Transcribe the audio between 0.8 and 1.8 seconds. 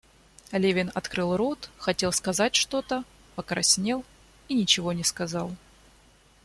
открыл рот,